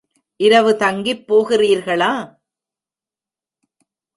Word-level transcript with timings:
இரவு 0.39 0.71
தங்கிப் 0.75 1.25
போகிறீர்களா? 1.27 2.13